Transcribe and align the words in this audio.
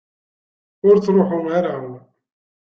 Ur 0.87 0.95
ttṛuḥu 0.97 1.39
ara! 1.57 1.75